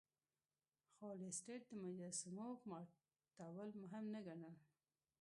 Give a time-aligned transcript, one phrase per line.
[0.95, 4.55] خو لیسټرډ د مجسمو ماتول مهم نه ګڼل.